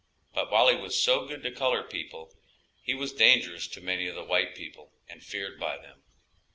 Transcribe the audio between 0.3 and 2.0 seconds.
But while he was so good to colored